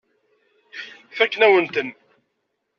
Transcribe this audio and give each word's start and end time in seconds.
Fakken-awen-ten. 1.17 1.89